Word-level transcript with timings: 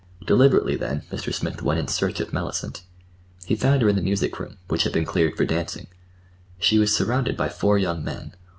Deliberately 0.25 0.75
then 0.75 1.03
Mr. 1.11 1.31
Smith 1.31 1.61
went 1.61 1.79
in 1.79 1.87
search 1.87 2.19
of 2.19 2.33
Mellicent. 2.33 2.81
He 3.45 3.55
found 3.55 3.83
her 3.83 3.87
in 3.89 3.95
the 3.95 4.01
music 4.01 4.39
room, 4.39 4.57
which 4.67 4.81
had 4.81 4.91
been 4.93 5.05
cleared 5.05 5.35
for 5.37 5.45
dancing. 5.45 5.85
She 6.57 6.79
was 6.79 6.91
surrounded 6.95 7.37
by 7.37 7.49
four 7.49 7.77
young 7.77 8.03
men. 8.03 8.33